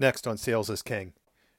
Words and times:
Next 0.00 0.26
on 0.26 0.38
Sales 0.38 0.70
is 0.70 0.80
King. 0.80 1.12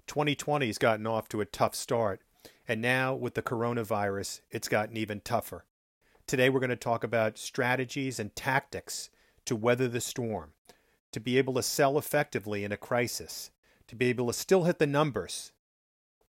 2020's 0.07 0.79
gotten 0.79 1.05
off 1.05 1.29
to 1.29 1.41
a 1.41 1.45
tough 1.45 1.75
start, 1.75 2.21
and 2.67 2.81
now 2.81 3.13
with 3.13 3.35
the 3.35 3.43
coronavirus, 3.43 4.41
it's 4.49 4.67
gotten 4.67 4.97
even 4.97 5.19
tougher. 5.19 5.63
Today, 6.25 6.49
we're 6.49 6.59
going 6.59 6.71
to 6.71 6.75
talk 6.75 7.03
about 7.03 7.37
strategies 7.37 8.19
and 8.19 8.35
tactics 8.35 9.11
to 9.45 9.55
weather 9.55 9.87
the 9.87 10.01
storm, 10.01 10.53
to 11.11 11.19
be 11.19 11.37
able 11.37 11.53
to 11.53 11.61
sell 11.61 11.99
effectively 11.99 12.63
in 12.63 12.71
a 12.71 12.77
crisis, 12.77 13.51
to 13.85 13.95
be 13.95 14.07
able 14.07 14.25
to 14.25 14.33
still 14.33 14.63
hit 14.63 14.79
the 14.79 14.87
numbers 14.87 15.51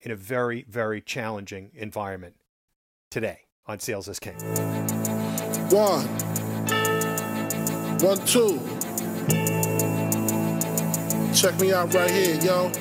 in 0.02 0.10
a 0.10 0.16
very, 0.16 0.66
very 0.68 1.02
challenging 1.02 1.70
environment. 1.76 2.38
Today 3.12 3.42
on 3.68 3.80
Sales 3.80 4.08
is 4.08 4.20
King. 4.20 4.40
One, 5.70 6.08
one, 8.00 8.18
two. 8.26 9.69
Check 11.34 11.60
me 11.60 11.72
out 11.72 11.94
right 11.94 12.10
here, 12.10 12.36
yo. 12.42 12.72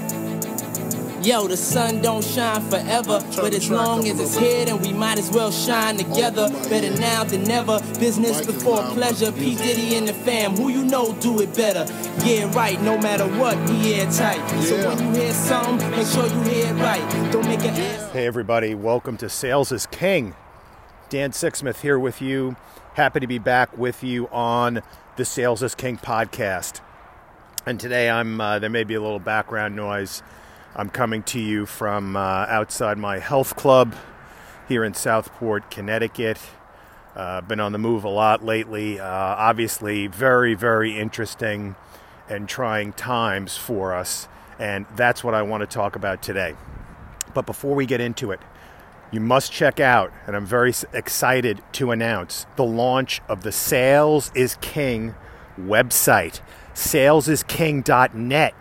Yo, 1.22 1.46
the 1.46 1.56
sun 1.56 2.00
don't 2.00 2.25
shine 2.25 2.62
forever, 2.70 3.22
but 3.36 3.52
as 3.52 3.68
long 3.70 4.06
as 4.08 4.18
it's 4.18 4.36
here, 4.36 4.64
then 4.64 4.80
we 4.80 4.93
might 4.93 5.18
as 5.18 5.30
well 5.30 5.50
shine 5.50 5.96
together. 5.96 6.48
Better 6.68 6.90
now 6.98 7.25
than 7.25 7.42
never. 7.44 7.80
Business 7.98 8.46
before 8.46 8.82
pleasure. 8.92 9.30
P 9.32 9.54
Diddy 9.56 9.96
and 9.96 10.08
the 10.08 10.14
fam, 10.14 10.56
who 10.56 10.68
you 10.70 10.84
know 10.84 11.12
do 11.14 11.40
it 11.40 11.54
better. 11.54 11.84
Yeah, 12.25 12.50
right. 12.54 12.80
No 12.80 12.96
matter 12.98 13.26
what, 13.39 13.58
we 13.68 13.94
airtight. 13.94 14.48
So 14.62 14.89
when 14.89 14.98
you 14.98 15.20
hear 15.20 15.34
something, 15.34 15.90
make 15.90 16.06
sure 16.06 16.26
you 16.26 16.40
hear 16.42 16.75
it 16.75 16.80
right. 16.80 17.32
Don't 17.32 17.46
make 17.46 17.61
an 17.61 17.75
ass. 17.75 18.12
Hey, 18.12 18.26
everybody, 18.26 18.75
welcome 18.75 19.17
to 19.18 19.28
Sales 19.28 19.72
is 19.72 19.86
King. 19.86 20.34
Dan 21.11 21.32
Sixsmith 21.32 21.80
here 21.80 21.98
with 21.98 22.22
you. 22.22 22.56
Happy 22.94 23.20
to 23.20 23.26
be 23.26 23.39
back 23.39 23.76
with 23.76 24.03
you 24.03 24.28
on 24.28 24.82
the 25.17 25.25
Sales 25.25 25.62
is 25.62 25.75
King 25.75 25.98
podcast. 25.98 26.80
And 27.68 27.79
today 27.79 28.08
I'm 28.08 28.40
uh, 28.40 28.58
there 28.61 28.71
may 28.71 28.85
be 28.85 28.95
a 28.95 29.00
little 29.03 29.18
background 29.18 29.76
noise. 29.76 30.22
I'm 30.75 30.89
coming 30.89 31.22
to 31.25 31.39
you 31.39 31.67
from 31.67 32.17
uh, 32.17 32.47
outside 32.48 32.97
my 32.97 33.19
health 33.19 33.56
club 33.56 33.95
here 34.67 34.84
in 34.84 34.95
Southport, 34.95 35.70
Connecticut. 35.70 36.39
Uh, 37.15 37.42
been 37.42 37.61
on 37.61 37.73
the 37.73 37.79
move 37.79 38.05
a 38.05 38.09
lot 38.09 38.42
lately. 38.42 38.98
Uh, 38.98 39.07
obviously, 39.07 40.07
very, 40.07 40.55
very 40.55 40.98
interesting 40.98 41.77
and 42.27 42.48
trying 42.48 42.95
times 42.95 43.59
for 43.59 43.92
us. 43.92 44.29
And 44.59 44.87
that's 44.97 45.23
what 45.23 45.35
I 45.35 45.42
want 45.42 45.61
to 45.61 45.67
talk 45.67 45.95
about 45.95 46.23
today. 46.23 46.55
But 47.35 47.45
before 47.45 47.75
we 47.75 47.85
get 47.85 48.01
into 48.01 48.31
it, 48.31 48.41
you 49.12 49.20
must 49.20 49.53
check 49.53 49.79
out, 49.79 50.11
and 50.27 50.35
I'm 50.35 50.47
very 50.47 50.73
excited 50.95 51.61
to 51.73 51.91
announce 51.91 52.47
the 52.57 52.64
launch 52.64 53.20
of 53.29 53.42
the 53.42 53.53
Sales 53.53 54.33
is 54.35 54.57
King 54.62 55.14
website. 55.61 56.41
Salesisking.net. 56.79 58.55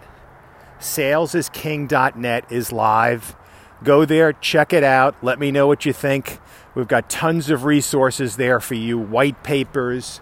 Salesisking.net 0.79 2.51
is 2.51 2.71
live. 2.71 3.35
Go 3.83 4.05
there, 4.05 4.33
check 4.33 4.73
it 4.73 4.83
out. 4.83 5.15
Let 5.21 5.39
me 5.39 5.51
know 5.51 5.67
what 5.67 5.85
you 5.85 5.93
think. 5.93 6.39
We've 6.73 6.87
got 6.87 7.11
tons 7.11 7.51
of 7.51 7.63
resources 7.63 8.35
there 8.35 8.59
for 8.59 8.73
you 8.73 8.97
white 8.97 9.43
papers, 9.43 10.19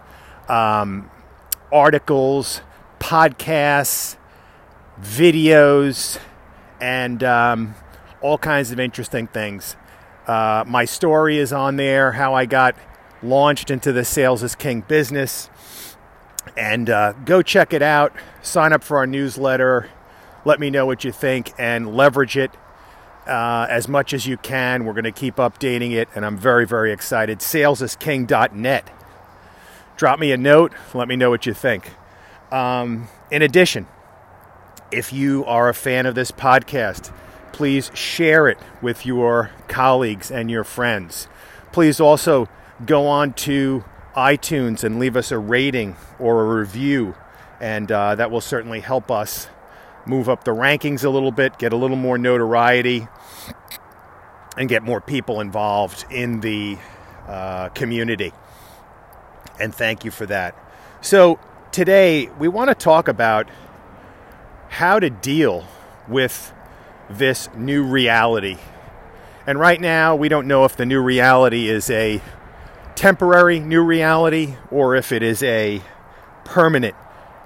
um, 0.49 1.09
articles, 1.71 2.59
podcasts, 2.99 4.17
videos, 4.99 6.19
and 6.81 7.23
um, 7.23 7.75
all 8.21 8.37
kinds 8.37 8.71
of 8.71 8.79
interesting 8.79 9.27
things. 9.27 9.77
Uh, 10.27 10.65
my 10.67 10.83
story 10.83 11.37
is 11.37 11.53
on 11.53 11.77
there, 11.77 12.11
how 12.11 12.33
I 12.33 12.45
got 12.45 12.75
launched 13.23 13.71
into 13.71 13.93
the 13.93 14.03
Sales 14.03 14.43
is 14.43 14.53
King 14.53 14.81
business. 14.81 15.49
And 16.57 16.89
uh, 16.89 17.13
go 17.25 17.41
check 17.41 17.73
it 17.73 17.81
out. 17.81 18.13
Sign 18.41 18.73
up 18.73 18.83
for 18.83 18.97
our 18.97 19.07
newsletter. 19.07 19.89
Let 20.45 20.59
me 20.59 20.69
know 20.69 20.85
what 20.85 21.03
you 21.03 21.11
think 21.11 21.53
and 21.57 21.95
leverage 21.95 22.37
it 22.37 22.51
uh, 23.27 23.67
as 23.69 23.87
much 23.87 24.13
as 24.13 24.27
you 24.27 24.37
can. 24.37 24.85
We're 24.85 24.93
going 24.93 25.05
to 25.05 25.11
keep 25.11 25.35
updating 25.35 25.91
it, 25.91 26.07
and 26.15 26.25
I'm 26.25 26.37
very, 26.37 26.65
very 26.65 26.91
excited. 26.91 27.39
Salesisking.net. 27.39 28.91
Drop 29.97 30.19
me 30.19 30.31
a 30.31 30.37
note. 30.37 30.73
Let 30.93 31.07
me 31.07 31.15
know 31.15 31.29
what 31.29 31.45
you 31.45 31.53
think. 31.53 31.91
Um, 32.51 33.07
in 33.31 33.41
addition, 33.41 33.87
if 34.91 35.11
you 35.11 35.45
are 35.45 35.69
a 35.69 35.73
fan 35.73 36.05
of 36.05 36.15
this 36.15 36.31
podcast, 36.31 37.11
please 37.51 37.89
share 37.93 38.47
it 38.47 38.57
with 38.81 39.05
your 39.05 39.51
colleagues 39.67 40.29
and 40.29 40.51
your 40.51 40.63
friends. 40.63 41.27
Please 41.71 41.99
also 41.99 42.47
go 42.85 43.07
on 43.07 43.33
to 43.33 43.83
iTunes 44.15 44.83
and 44.83 44.97
leave 44.99 45.15
us 45.15 45.31
a 45.31 45.37
rating 45.37 45.95
or 46.19 46.41
a 46.43 46.59
review, 46.59 47.15
and 47.59 47.91
uh, 47.91 48.15
that 48.15 48.31
will 48.31 48.41
certainly 48.41 48.79
help 48.79 49.11
us 49.11 49.47
move 50.05 50.29
up 50.29 50.43
the 50.43 50.51
rankings 50.51 51.03
a 51.03 51.09
little 51.09 51.31
bit, 51.31 51.57
get 51.57 51.73
a 51.73 51.75
little 51.75 51.97
more 51.97 52.17
notoriety, 52.17 53.07
and 54.57 54.69
get 54.69 54.83
more 54.83 55.01
people 55.01 55.41
involved 55.41 56.05
in 56.09 56.39
the 56.39 56.77
uh, 57.27 57.69
community. 57.69 58.31
And 59.59 59.73
thank 59.73 60.05
you 60.05 60.11
for 60.11 60.25
that. 60.27 60.55
So, 61.01 61.39
today 61.71 62.29
we 62.39 62.47
want 62.47 62.69
to 62.69 62.75
talk 62.75 63.07
about 63.07 63.49
how 64.69 64.99
to 64.99 65.09
deal 65.09 65.65
with 66.07 66.53
this 67.09 67.49
new 67.55 67.83
reality. 67.83 68.57
And 69.47 69.59
right 69.59 69.79
now, 69.79 70.15
we 70.15 70.27
don't 70.27 70.47
know 70.47 70.65
if 70.65 70.75
the 70.75 70.85
new 70.85 71.01
reality 71.01 71.69
is 71.69 71.89
a 71.89 72.21
temporary 72.95 73.59
new 73.59 73.83
reality 73.83 74.55
or 74.71 74.95
if 74.95 75.11
it 75.11 75.21
is 75.21 75.43
a 75.43 75.81
permanent 76.45 76.95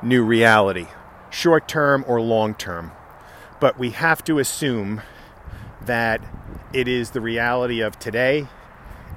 new 0.01 0.23
reality, 0.23 0.85
short 1.29 1.67
term 1.67 2.05
or 2.07 2.21
long 2.21 2.53
term. 2.53 2.91
But 3.59 3.77
we 3.77 3.89
have 3.89 4.23
to 4.25 4.39
assume 4.39 5.01
that 5.81 6.21
it 6.71 6.87
is 6.87 7.11
the 7.11 7.21
reality 7.21 7.81
of 7.81 7.97
today, 7.97 8.47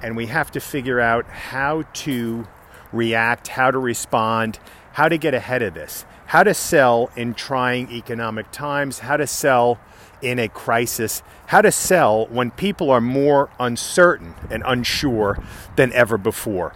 and 0.01 0.17
we 0.17 0.25
have 0.25 0.51
to 0.51 0.59
figure 0.59 0.99
out 0.99 1.25
how 1.25 1.83
to 1.93 2.47
react, 2.91 3.49
how 3.49 3.69
to 3.71 3.77
respond, 3.77 4.59
how 4.93 5.07
to 5.07 5.17
get 5.17 5.33
ahead 5.33 5.61
of 5.61 5.73
this, 5.73 6.05
how 6.25 6.43
to 6.43 6.53
sell 6.53 7.11
in 7.15 7.35
trying 7.35 7.91
economic 7.91 8.51
times, 8.51 8.99
how 8.99 9.17
to 9.17 9.27
sell 9.27 9.79
in 10.23 10.39
a 10.39 10.47
crisis, 10.47 11.21
how 11.47 11.61
to 11.61 11.71
sell 11.71 12.25
when 12.27 12.51
people 12.51 12.89
are 12.89 13.01
more 13.01 13.49
uncertain 13.59 14.33
and 14.49 14.63
unsure 14.65 15.37
than 15.75 15.91
ever 15.93 16.17
before. 16.17 16.73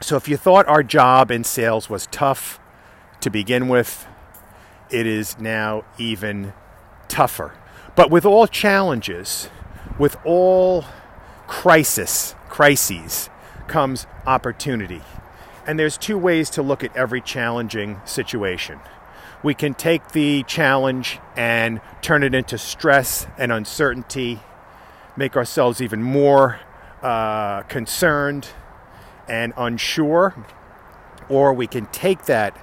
So, 0.00 0.16
if 0.16 0.28
you 0.28 0.36
thought 0.36 0.68
our 0.68 0.82
job 0.82 1.30
in 1.30 1.42
sales 1.42 1.90
was 1.90 2.06
tough 2.12 2.60
to 3.20 3.30
begin 3.30 3.68
with, 3.68 4.06
it 4.90 5.06
is 5.06 5.38
now 5.38 5.84
even 5.98 6.52
tougher. 7.08 7.54
But 7.96 8.10
with 8.10 8.24
all 8.24 8.46
challenges, 8.46 9.48
with 9.98 10.16
all 10.24 10.84
crisis, 11.48 12.36
crises, 12.48 13.28
comes 13.66 14.06
opportunity. 14.26 15.02
And 15.66 15.78
there's 15.78 15.98
two 15.98 16.16
ways 16.16 16.48
to 16.50 16.62
look 16.62 16.84
at 16.84 16.96
every 16.96 17.20
challenging 17.20 18.00
situation. 18.04 18.78
We 19.42 19.54
can 19.54 19.74
take 19.74 20.12
the 20.12 20.42
challenge 20.44 21.20
and 21.36 21.80
turn 22.02 22.22
it 22.22 22.34
into 22.34 22.58
stress 22.58 23.26
and 23.38 23.52
uncertainty, 23.52 24.40
make 25.16 25.36
ourselves 25.36 25.80
even 25.80 26.02
more 26.02 26.58
uh, 27.02 27.62
concerned 27.62 28.48
and 29.28 29.52
unsure, 29.56 30.34
or 31.28 31.52
we 31.52 31.66
can 31.66 31.86
take 31.86 32.24
that 32.24 32.56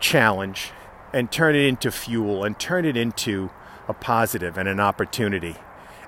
challenge 0.00 0.72
and 1.14 1.30
turn 1.30 1.54
it 1.54 1.64
into 1.64 1.90
fuel 1.90 2.44
and 2.44 2.58
turn 2.58 2.84
it 2.84 2.96
into 2.96 3.50
a 3.88 3.94
positive 3.94 4.58
and 4.58 4.68
an 4.68 4.80
opportunity 4.80 5.56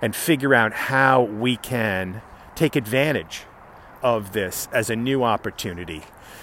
and 0.03 0.15
figure 0.15 0.55
out 0.55 0.73
how 0.73 1.23
we 1.23 1.57
can 1.57 2.21
take 2.55 2.77
advantage 2.77 3.45
of 4.03 4.33
this 4.33 4.69
as 4.73 4.91
a 4.91 4.97
new 4.97 5.23
opportunity. 5.23 6.03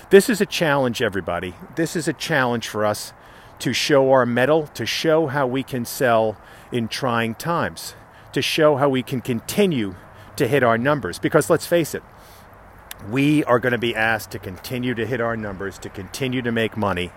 This 0.09 0.29
is 0.29 0.41
a 0.41 0.45
challenge, 0.45 1.01
everybody. 1.01 1.55
This 1.75 1.95
is 1.95 2.07
a 2.07 2.13
challenge 2.13 2.67
for 2.67 2.85
us 2.85 3.13
to 3.59 3.73
show 3.73 4.11
our 4.11 4.25
mettle, 4.25 4.67
to 4.67 4.85
show 4.85 5.27
how 5.27 5.47
we 5.47 5.63
can 5.63 5.85
sell 5.85 6.37
in 6.71 6.87
trying 6.87 7.35
times, 7.35 7.95
to 8.33 8.41
show 8.41 8.75
how 8.77 8.89
we 8.89 9.03
can 9.03 9.21
continue 9.21 9.95
to 10.35 10.47
hit 10.47 10.63
our 10.63 10.77
numbers. 10.77 11.19
Because 11.19 11.49
let's 11.49 11.65
face 11.65 11.95
it, 11.95 12.03
we 13.09 13.43
are 13.45 13.59
going 13.59 13.71
to 13.71 13.77
be 13.77 13.95
asked 13.95 14.31
to 14.31 14.39
continue 14.39 14.93
to 14.95 15.05
hit 15.05 15.21
our 15.21 15.37
numbers, 15.37 15.77
to 15.79 15.89
continue 15.89 16.41
to 16.41 16.51
make 16.51 16.77
money, 16.77 17.11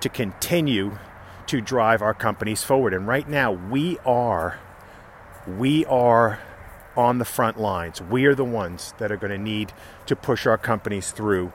to 0.00 0.08
continue 0.08 0.98
to 1.46 1.60
drive 1.60 2.02
our 2.02 2.14
companies 2.14 2.62
forward. 2.62 2.94
And 2.94 3.06
right 3.06 3.28
now, 3.28 3.52
we 3.52 3.98
are 4.06 4.58
we 5.46 5.84
are 5.86 6.38
on 6.96 7.18
the 7.18 7.24
front 7.24 7.58
lines. 7.58 8.00
We 8.02 8.24
are 8.26 8.34
the 8.34 8.44
ones 8.44 8.94
that 8.98 9.10
are 9.12 9.16
going 9.16 9.30
to 9.30 9.38
need 9.38 9.72
to 10.06 10.16
push 10.16 10.46
our 10.46 10.58
companies 10.58 11.10
through 11.12 11.52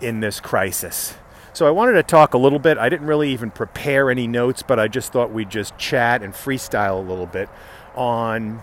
in 0.00 0.20
this 0.20 0.40
crisis. 0.40 1.14
So 1.52 1.66
I 1.66 1.70
wanted 1.70 1.94
to 1.94 2.02
talk 2.02 2.34
a 2.34 2.38
little 2.38 2.58
bit. 2.58 2.78
I 2.78 2.88
didn't 2.88 3.06
really 3.06 3.30
even 3.32 3.50
prepare 3.50 4.10
any 4.10 4.26
notes, 4.26 4.62
but 4.62 4.78
I 4.78 4.88
just 4.88 5.12
thought 5.12 5.32
we'd 5.32 5.50
just 5.50 5.76
chat 5.76 6.22
and 6.22 6.32
freestyle 6.32 6.98
a 6.98 7.08
little 7.08 7.26
bit 7.26 7.48
on 7.94 8.58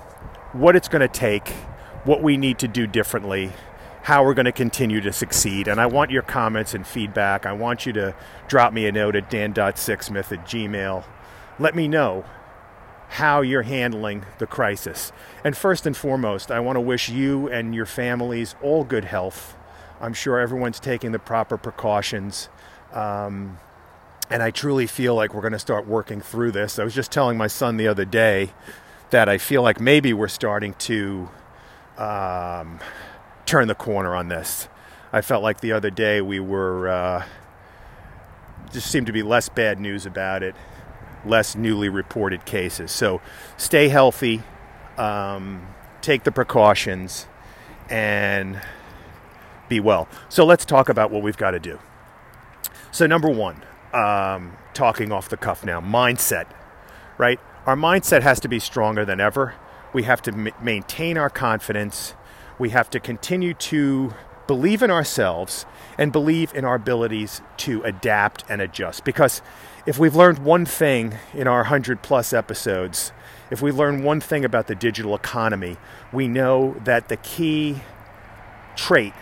what 0.54 0.75
it's 0.75 0.88
going 0.88 1.01
to 1.01 1.07
take, 1.07 1.50
what 2.06 2.22
we 2.22 2.38
need 2.38 2.60
to 2.60 2.68
do 2.68 2.88
differently, 2.88 3.51
how 4.04 4.24
we're 4.24 4.33
going 4.33 4.45
to 4.45 4.51
continue 4.51 5.01
to 5.01 5.12
succeed. 5.12 5.68
And 5.68 5.81
I 5.81 5.88
want 5.88 6.12
your 6.12 6.22
comments 6.22 6.74
and 6.74 6.88
feedback. 6.88 7.45
I 7.45 7.51
want 7.51 7.86
you 7.86 7.94
to 7.94 8.16
drop 8.48 8.72
me 8.72 8.86
a 8.88 8.92
note 8.92 9.16
at 9.16 9.30
dan.sixsmith 9.30 10.31
at 10.31 10.45
gmail 10.45 11.04
let 11.60 11.75
me 11.75 11.88
know 11.88 12.25
how 13.10 13.42
you're 13.42 13.63
handling 13.63 14.25
the 14.40 14.48
crisis. 14.48 15.12
And 15.44 15.56
first 15.56 15.86
and 15.86 15.96
foremost, 15.96 16.52
I 16.52 16.60
want 16.60 16.75
to 16.75 16.81
wish 16.81 17.10
you 17.10 17.48
and 17.50 17.74
your 17.74 17.86
families 17.86 18.56
all 18.62 18.84
good 18.84 19.06
health. 19.06 19.56
I'm 20.02 20.13
sure 20.13 20.40
everyone's 20.40 20.80
taking 20.80 21.12
the 21.12 21.19
proper 21.19 21.57
precautions. 21.57 22.50
Um, 22.92 23.60
and 24.30 24.42
I 24.42 24.52
truly 24.52 24.88
feel 24.88 25.16
like 25.16 25.34
we're 25.34 25.42
going 25.42 25.54
to 25.54 25.60
start 25.60 25.88
working 25.88 26.19
through 26.19 26.52
this. 26.52 26.80
I 26.80 26.84
was 26.84 26.96
just 26.96 27.12
telling 27.12 27.38
my 27.38 27.48
son 27.48 27.78
the 27.78 27.88
other 27.88 28.06
day 28.06 28.52
that 29.12 29.30
I 29.30 29.38
feel 29.38 29.62
like 29.62 29.80
maybe 29.80 30.13
we're 30.13 30.28
starting 30.28 30.74
to 30.74 31.30
um, 31.98 32.80
turn 33.46 33.68
the 33.68 33.75
corner 33.75 34.16
on 34.16 34.30
this. 34.30 34.68
I 35.13 35.22
felt 35.22 35.44
like 35.44 35.62
the 35.62 35.72
other 35.72 35.90
day 35.90 36.22
we 36.22 36.40
were 36.40 36.90
uh, 36.90 37.25
just 38.74 38.92
seemed 38.92 39.08
to 39.08 39.13
be 39.13 39.24
less 39.24 39.48
bad 39.48 39.80
news 39.80 40.06
about 40.06 40.44
it, 40.44 40.56
less 41.25 41.56
newly 41.56 41.89
reported 41.89 42.45
cases. 42.45 42.92
So 42.92 43.22
stay 43.57 43.89
healthy, 43.89 44.44
um, 44.98 45.68
take 46.01 46.24
the 46.24 46.31
precautions, 46.31 47.27
and 47.89 48.62
be 49.68 49.80
well. 49.80 50.07
So 50.30 50.45
let's 50.45 50.66
talk 50.66 50.89
about 50.89 51.12
what 51.12 51.24
we've 51.24 51.38
got 51.38 51.51
to 51.51 51.60
do. 51.60 51.80
So, 52.92 53.06
number 53.07 53.30
one, 53.30 53.62
um, 53.94 54.56
talking 54.74 55.12
off 55.12 55.27
the 55.27 55.38
cuff 55.38 55.66
now, 55.66 55.81
mindset, 55.81 56.45
right? 57.18 57.39
Our 57.66 57.75
mindset 57.75 58.22
has 58.22 58.39
to 58.42 58.48
be 58.48 58.60
stronger 58.60 59.04
than 59.04 59.19
ever. 59.19 59.56
We 59.92 60.04
have 60.04 60.22
to 60.24 60.31
m- 60.31 60.50
maintain 60.62 61.18
our 61.18 61.30
confidence. 61.30 62.13
We 62.57 62.69
have 62.69 62.89
to 62.92 63.00
continue 63.00 63.54
to 63.54 64.13
believe 64.48 64.81
in 64.81 64.92
ourselves 64.92 65.66
and 65.98 66.12
believe 66.12 66.54
in 66.54 66.63
our 66.63 66.75
abilities 66.75 67.42
to 67.57 67.81
adapt 67.83 68.44
and 68.48 68.62
adjust. 68.62 69.04
Because 69.04 69.42
if 69.86 70.00
we've 70.00 70.16
learned 70.16 70.40
one 70.40 70.66
thing 70.66 71.16
in 71.34 71.48
our 71.48 71.60
100 71.60 72.02
plus 72.02 72.34
episodes, 72.34 73.12
if 73.52 73.62
we 73.62 73.72
learn 73.72 74.04
one 74.04 74.20
thing 74.20 74.44
about 74.44 74.68
the 74.68 74.76
digital 74.76 75.14
economy, 75.14 75.78
we 76.12 76.28
know 76.28 76.76
that 76.84 77.08
the 77.08 77.18
key 77.18 77.82
trait 78.76 79.14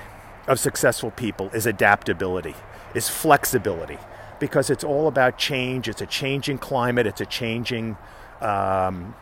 of 0.48 0.60
successful 0.60 1.12
people 1.12 1.50
is 1.50 1.66
adaptability, 1.66 2.56
is 2.96 3.10
flexibility, 3.10 3.98
because 4.40 4.70
it's 4.70 4.84
all 4.84 5.08
about 5.08 5.38
change. 5.38 5.90
It's 5.90 6.02
a 6.02 6.06
changing 6.06 6.60
climate, 6.60 7.08
it's 7.08 7.22
a 7.22 7.26
changing 7.26 7.98
um, 8.40 9.16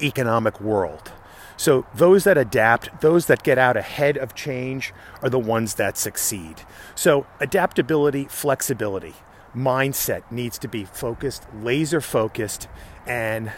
economic 0.00 0.60
world. 0.60 1.12
So, 1.58 1.84
those 1.94 2.24
that 2.24 2.38
adapt, 2.38 3.02
those 3.02 3.26
that 3.26 3.42
get 3.42 3.58
out 3.58 3.76
ahead 3.76 4.16
of 4.16 4.34
change, 4.34 4.94
are 5.22 5.28
the 5.28 5.38
ones 5.38 5.74
that 5.74 5.98
succeed. 5.98 6.62
So, 6.94 7.26
adaptability, 7.38 8.24
flexibility, 8.24 9.14
mindset 9.54 10.22
needs 10.30 10.58
to 10.58 10.68
be 10.68 10.84
focused, 10.84 11.46
laser 11.62 12.00
focused, 12.00 12.68
and 13.06 13.52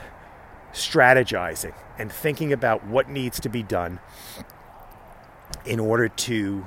strategizing 0.73 1.75
and 1.99 2.11
thinking 2.11 2.53
about 2.53 2.87
what 2.87 3.09
needs 3.09 3.39
to 3.41 3.49
be 3.49 3.63
done 3.63 4.01
in 5.67 5.79
order 5.79 6.09
to 6.09 6.67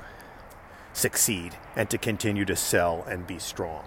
succeed 0.94 1.56
and 1.76 1.90
to 1.90 1.98
continue 1.98 2.46
to 2.46 2.56
sell 2.56 3.04
and 3.08 3.28
be 3.28 3.40
strong. 3.40 3.84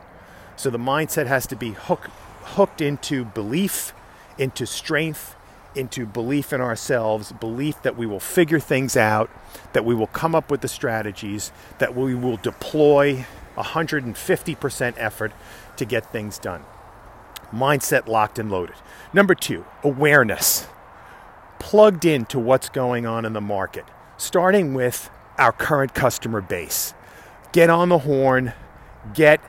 So 0.57 0.71
the 0.71 0.79
mindset 0.79 1.27
has 1.27 1.47
to 1.47 1.57
be 1.57 1.71
hook, 1.71 2.11
hooked 2.43 2.81
into 2.81 3.25
belief, 3.25 3.93
into 4.37 4.67
strength, 4.67 5.37
into 5.75 6.05
belief 6.05 6.53
in 6.53 6.61
ourselves, 6.61 7.33
belief 7.33 7.81
that 7.83 7.97
we 7.97 8.07
will 8.07 8.21
figure 8.21 8.59
things 8.59 8.97
out, 8.97 9.31
that 9.73 9.85
we 9.85 9.95
will 9.95 10.09
come 10.09 10.35
up 10.35 10.51
with 10.51 10.61
the 10.61 10.69
strategies, 10.69 11.53
that 11.79 11.95
we 11.95 12.15
will 12.15 12.37
deploy 12.39 13.25
150% 13.59 14.95
effort 14.97 15.33
to 15.77 15.85
get 15.85 16.11
things 16.13 16.39
done. 16.39 16.65
Mindset 17.53 18.07
locked 18.07 18.39
and 18.39 18.51
loaded. 18.51 18.77
Number 19.13 19.35
two, 19.35 19.65
awareness. 19.83 20.67
Plugged 21.59 22.05
into 22.05 22.39
what's 22.39 22.69
going 22.69 23.07
on 23.07 23.25
in 23.25 23.33
the 23.33 23.41
market, 23.41 23.85
starting 24.17 24.75
with 24.75 25.11
our 25.39 25.53
current 25.53 25.95
customer 25.95 26.41
base. 26.41 26.95
Get 27.53 27.71
on 27.71 27.89
the 27.89 27.99
horn, 27.99 28.53
get 29.15 29.41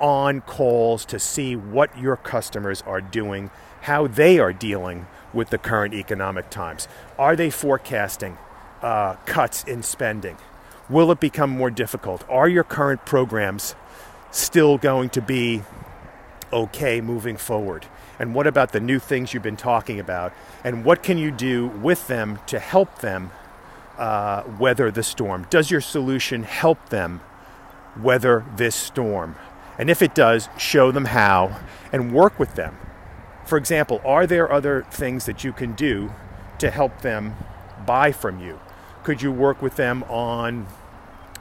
on 0.00 0.40
calls 0.40 1.04
to 1.06 1.18
see 1.18 1.54
what 1.54 1.96
your 1.98 2.16
customers 2.16 2.82
are 2.82 3.00
doing, 3.00 3.50
how 3.82 4.06
they 4.06 4.38
are 4.38 4.52
dealing 4.52 5.06
with 5.32 5.50
the 5.50 5.58
current 5.58 5.94
economic 5.94 6.50
times. 6.50 6.88
Are 7.18 7.36
they 7.36 7.50
forecasting 7.50 8.38
uh, 8.82 9.14
cuts 9.26 9.64
in 9.64 9.82
spending? 9.82 10.36
Will 10.90 11.10
it 11.10 11.18
become 11.18 11.50
more 11.50 11.70
difficult? 11.70 12.24
Are 12.28 12.48
your 12.48 12.64
current 12.64 13.06
programs 13.06 13.74
still 14.30 14.76
going 14.76 15.08
to 15.10 15.22
be 15.22 15.62
okay 16.52 17.00
moving 17.00 17.38
forward? 17.38 17.86
And 18.18 18.34
what 18.34 18.46
about 18.46 18.72
the 18.72 18.80
new 18.80 18.98
things 18.98 19.32
you've 19.32 19.42
been 19.42 19.56
talking 19.56 19.98
about? 19.98 20.34
And 20.62 20.84
what 20.84 21.02
can 21.02 21.16
you 21.16 21.30
do 21.30 21.68
with 21.68 22.06
them 22.06 22.38
to 22.48 22.58
help 22.58 22.98
them 22.98 23.30
uh, 23.96 24.44
weather 24.58 24.90
the 24.90 25.02
storm? 25.02 25.46
Does 25.48 25.70
your 25.70 25.80
solution 25.80 26.42
help 26.42 26.90
them 26.90 27.22
weather 27.98 28.44
this 28.56 28.76
storm? 28.76 29.36
And 29.78 29.88
if 29.88 30.02
it 30.02 30.14
does, 30.14 30.50
show 30.58 30.92
them 30.92 31.06
how 31.06 31.60
and 31.92 32.12
work 32.12 32.38
with 32.38 32.56
them. 32.56 32.76
For 33.46 33.56
example, 33.56 34.02
are 34.04 34.26
there 34.26 34.52
other 34.52 34.86
things 34.90 35.24
that 35.26 35.44
you 35.44 35.52
can 35.52 35.72
do 35.72 36.12
to 36.58 36.70
help 36.70 37.00
them 37.00 37.36
buy 37.86 38.12
from 38.12 38.40
you? 38.40 38.60
Could 39.04 39.22
you 39.22 39.30
work 39.30 39.62
with 39.62 39.76
them 39.76 40.02
on 40.04 40.66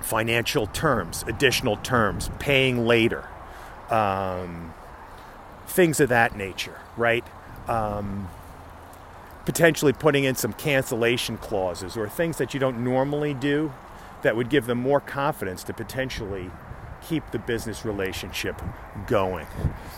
financial 0.02 0.68
terms, 0.68 1.24
additional 1.28 1.78
terms, 1.78 2.30
paying 2.40 2.86
later, 2.86 3.28
um, 3.90 4.74
things 5.66 6.00
of 6.00 6.10
that 6.10 6.36
nature, 6.36 6.78
right? 6.98 7.26
Um, 7.68 8.30
potentially 9.46 9.94
putting 9.94 10.26
in 10.26 10.36
some 10.36 10.54
cancellation 10.54 11.38
clauses 11.38 11.98
or 11.98 12.08
things 12.08 12.38
that 12.38 12.54
you 12.54 12.60
don't 12.60 12.84
normally 12.84 13.34
do 13.34 13.74
that 14.22 14.36
would 14.36 14.50
give 14.50 14.66
them 14.66 14.78
more 14.78 15.00
confidence 15.00 15.64
to 15.64 15.74
potentially 15.74 16.52
keep 17.02 17.30
the 17.32 17.40
business 17.40 17.84
relationship 17.84 18.62
going. 19.08 19.46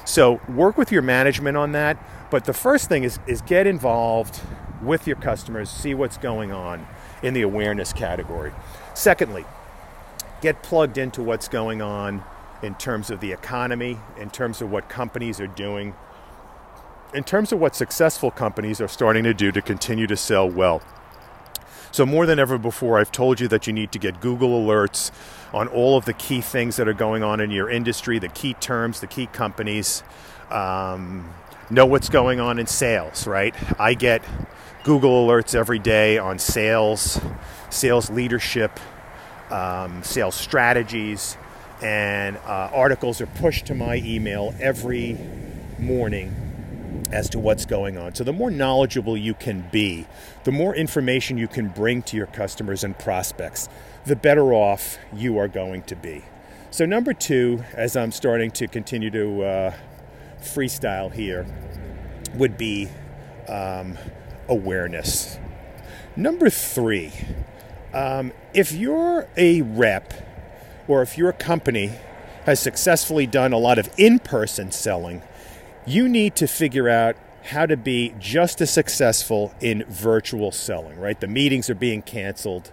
So 0.05 0.41
work 0.49 0.77
with 0.77 0.91
your 0.91 1.03
management 1.03 1.57
on 1.57 1.71
that. 1.73 1.97
But 2.31 2.45
the 2.45 2.53
first 2.53 2.89
thing 2.89 3.03
is, 3.03 3.19
is 3.27 3.41
get 3.41 3.67
involved 3.67 4.41
with 4.81 5.07
your 5.07 5.15
customers, 5.15 5.69
see 5.69 5.93
what's 5.93 6.17
going 6.17 6.51
on 6.51 6.85
in 7.25 7.33
the 7.33 7.41
awareness 7.41 7.91
category. 7.91 8.51
Secondly, 8.93 9.45
get 10.41 10.61
plugged 10.61 10.97
into 10.97 11.23
what's 11.23 11.47
going 11.47 11.81
on 11.81 12.23
in 12.61 12.75
terms 12.75 13.09
of 13.09 13.19
the 13.19 13.31
economy, 13.31 13.97
in 14.17 14.29
terms 14.29 14.61
of 14.61 14.71
what 14.71 14.87
companies 14.89 15.39
are 15.39 15.47
doing, 15.47 15.95
in 17.15 17.23
terms 17.23 17.51
of 17.51 17.59
what 17.59 17.75
successful 17.75 18.29
companies 18.29 18.79
are 18.79 18.87
starting 18.87 19.23
to 19.23 19.33
do 19.33 19.51
to 19.51 19.61
continue 19.61 20.05
to 20.05 20.15
sell 20.15 20.47
well. 20.47 20.83
So, 21.91 22.05
more 22.05 22.25
than 22.25 22.37
ever 22.39 22.57
before, 22.57 22.99
I've 22.99 23.11
told 23.11 23.39
you 23.39 23.47
that 23.47 23.65
you 23.65 23.73
need 23.73 23.91
to 23.93 23.99
get 23.99 24.19
Google 24.19 24.61
alerts 24.61 25.11
on 25.51 25.67
all 25.69 25.97
of 25.97 26.05
the 26.05 26.13
key 26.13 26.41
things 26.41 26.75
that 26.75 26.87
are 26.87 26.93
going 26.93 27.23
on 27.23 27.39
in 27.39 27.49
your 27.49 27.69
industry, 27.69 28.19
the 28.19 28.27
key 28.27 28.53
terms, 28.53 28.99
the 28.99 29.07
key 29.07 29.27
companies. 29.27 30.03
Um, 30.51 31.33
know 31.71 31.85
what's 31.85 32.09
going 32.09 32.39
on 32.39 32.59
in 32.59 32.67
sales, 32.67 33.25
right? 33.25 33.55
I 33.79 33.95
get 33.95 34.23
Google 34.85 35.25
alerts 35.25 35.55
every 35.55 35.79
day 35.79 36.19
on 36.19 36.37
sales, 36.37 37.19
sales 37.71 38.11
leadership, 38.11 38.79
um, 39.49 40.03
sales 40.03 40.35
strategies, 40.35 41.37
and 41.81 42.37
uh, 42.37 42.69
articles 42.71 43.19
are 43.19 43.25
pushed 43.25 43.65
to 43.65 43.73
my 43.73 43.95
email 43.95 44.53
every 44.59 45.17
morning 45.79 47.01
as 47.11 47.31
to 47.31 47.39
what's 47.39 47.65
going 47.65 47.97
on. 47.97 48.13
So, 48.13 48.23
the 48.23 48.31
more 48.31 48.51
knowledgeable 48.51 49.17
you 49.17 49.33
can 49.33 49.67
be, 49.71 50.05
the 50.43 50.51
more 50.51 50.75
information 50.75 51.39
you 51.39 51.47
can 51.47 51.69
bring 51.69 52.03
to 52.03 52.15
your 52.15 52.27
customers 52.27 52.83
and 52.83 52.97
prospects, 52.99 53.67
the 54.05 54.15
better 54.15 54.53
off 54.53 54.99
you 55.11 55.39
are 55.39 55.47
going 55.47 55.81
to 55.83 55.95
be. 55.95 56.23
So, 56.69 56.85
number 56.85 57.13
two, 57.13 57.63
as 57.73 57.97
I'm 57.97 58.11
starting 58.11 58.51
to 58.51 58.67
continue 58.67 59.09
to 59.09 59.43
uh, 59.43 59.73
freestyle 60.41 61.11
here, 61.11 61.47
would 62.35 62.55
be 62.55 62.89
um, 63.47 63.97
awareness. 64.47 65.37
Number 66.15 66.49
three, 66.49 67.11
um, 67.93 68.31
if 68.53 68.71
you're 68.71 69.27
a 69.37 69.61
rep 69.61 70.13
or 70.87 71.01
if 71.01 71.17
your 71.17 71.31
company 71.31 71.91
has 72.45 72.59
successfully 72.59 73.25
done 73.25 73.53
a 73.53 73.57
lot 73.57 73.79
of 73.79 73.89
in 73.97 74.19
person 74.19 74.71
selling, 74.71 75.21
you 75.85 76.07
need 76.07 76.35
to 76.35 76.47
figure 76.47 76.87
out 76.87 77.15
how 77.45 77.65
to 77.65 77.77
be 77.77 78.13
just 78.19 78.59
as 78.61 78.71
successful 78.71 79.53
in 79.61 79.83
virtual 79.87 80.51
selling, 80.51 80.99
right? 80.99 81.19
The 81.19 81.27
meetings 81.27 81.69
are 81.69 81.75
being 81.75 82.01
canceled, 82.01 82.71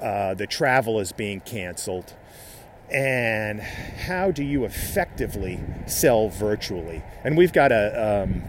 uh, 0.00 0.34
the 0.34 0.46
travel 0.46 0.98
is 0.98 1.12
being 1.12 1.40
canceled. 1.40 2.14
And 2.90 3.60
how 3.60 4.30
do 4.30 4.42
you 4.42 4.64
effectively 4.64 5.60
sell 5.86 6.30
virtually? 6.30 7.02
And 7.22 7.36
we've 7.36 7.52
got 7.52 7.70
a, 7.70 8.24
um, 8.24 8.42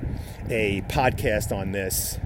a 0.49 0.81
podcast 0.83 1.55
on 1.55 1.73
this. 1.73 2.19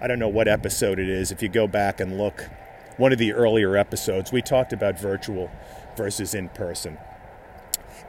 I 0.00 0.06
don't 0.06 0.18
know 0.18 0.28
what 0.28 0.48
episode 0.48 0.98
it 0.98 1.08
is. 1.08 1.30
If 1.30 1.42
you 1.42 1.48
go 1.48 1.66
back 1.66 2.00
and 2.00 2.16
look, 2.16 2.48
one 2.96 3.12
of 3.12 3.18
the 3.18 3.32
earlier 3.32 3.76
episodes, 3.76 4.32
we 4.32 4.40
talked 4.40 4.72
about 4.72 4.98
virtual 4.98 5.50
versus 5.96 6.34
in 6.34 6.48
person. 6.50 6.96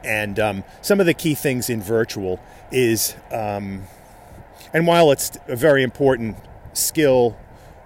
And 0.02 0.40
um, 0.40 0.64
some 0.80 1.00
of 1.00 1.06
the 1.06 1.14
key 1.14 1.34
things 1.34 1.68
in 1.68 1.82
virtual 1.82 2.40
is, 2.70 3.14
um, 3.30 3.82
and 4.72 4.86
while 4.86 5.12
it's 5.12 5.32
a 5.48 5.56
very 5.56 5.82
important 5.82 6.36
skill 6.72 7.36